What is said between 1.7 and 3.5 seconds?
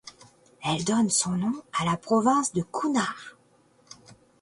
à la province de Kounar.